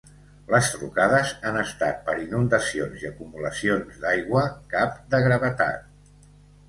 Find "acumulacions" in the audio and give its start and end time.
3.11-4.01